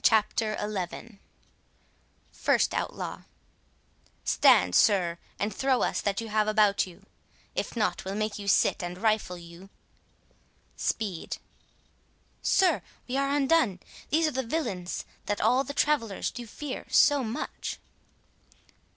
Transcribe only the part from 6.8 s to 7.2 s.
you;